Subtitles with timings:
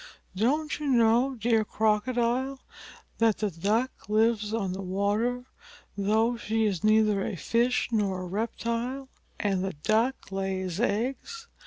[0.35, 2.59] Don't you know, dear Crocodile,
[3.19, 5.45] that the Duck lives on the water,
[5.95, 9.09] though she is neither a fish nor a reptile?
[9.39, 11.47] And the Duck lays eggs.